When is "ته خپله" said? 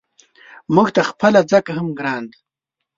0.95-1.39